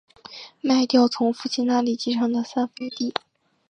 [0.61, 3.13] 卖掉从父亲那里继承的三分地